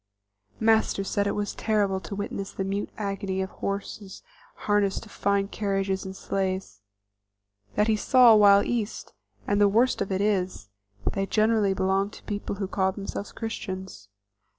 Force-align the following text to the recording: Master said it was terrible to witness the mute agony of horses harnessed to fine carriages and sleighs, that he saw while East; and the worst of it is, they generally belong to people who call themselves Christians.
Master 0.59 1.03
said 1.03 1.27
it 1.27 1.35
was 1.35 1.53
terrible 1.53 1.99
to 1.99 2.15
witness 2.15 2.51
the 2.53 2.63
mute 2.63 2.89
agony 2.97 3.39
of 3.39 3.51
horses 3.51 4.23
harnessed 4.65 5.03
to 5.03 5.09
fine 5.09 5.47
carriages 5.47 6.05
and 6.05 6.15
sleighs, 6.15 6.81
that 7.75 7.87
he 7.87 7.95
saw 7.95 8.33
while 8.33 8.63
East; 8.63 9.13
and 9.45 9.61
the 9.61 9.67
worst 9.69 10.01
of 10.01 10.11
it 10.11 10.19
is, 10.21 10.69
they 11.13 11.27
generally 11.27 11.75
belong 11.75 12.09
to 12.09 12.23
people 12.23 12.55
who 12.55 12.67
call 12.67 12.91
themselves 12.91 13.31
Christians. 13.31 14.09